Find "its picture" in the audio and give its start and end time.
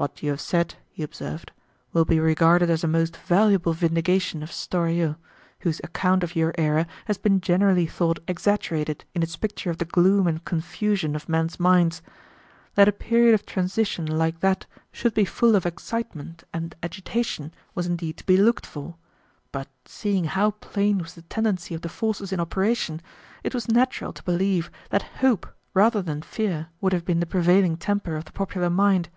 9.22-9.68